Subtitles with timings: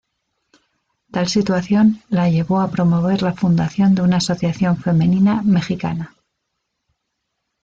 [1.11, 6.15] Tal situación la llevó a promover la fundación de una asociación femenina mexicana.